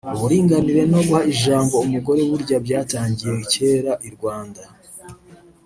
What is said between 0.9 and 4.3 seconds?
no guha ijambo umugore burya byatangiye kera i